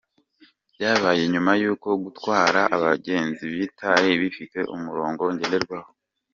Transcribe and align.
Byabaye 0.73 1.23
nyuma 1.33 1.51
y’uko 1.61 1.89
gutwara 2.03 2.61
abagenzi 2.77 3.43
bitari 3.57 4.09
bifite 4.21 4.59
umurongo 4.75 5.21
ngenderwaho. 5.33 5.89